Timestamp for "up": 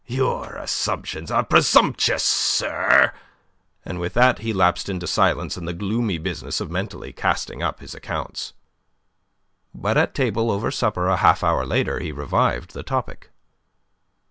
7.61-7.81